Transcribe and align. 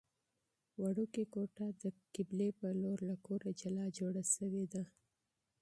وړوکې 0.81 1.23
کوټه 1.33 1.67
د 1.81 1.83
قبلې 2.15 2.49
په 2.59 2.67
لور 2.81 2.99
له 3.09 3.15
کوره 3.25 3.49
جلا 3.59 3.85
جوړه 3.97 4.23
شوې 4.35 4.63
ده. 4.73 4.83